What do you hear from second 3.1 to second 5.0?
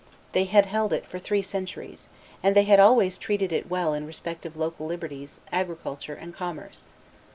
treated it well in respect of local